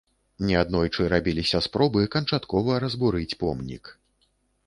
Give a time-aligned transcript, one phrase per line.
[0.51, 3.83] Неаднойчы рабіліся спробы канчаткова разбурыць помнік.